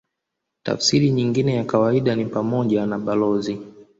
Tafsiri 0.63 1.09
nyingine 1.11 1.55
ya 1.55 1.63
kawaida 1.63 2.15
ni 2.15 2.25
pamoja 2.25 2.85
na 2.85 2.99
balozi. 2.99 3.59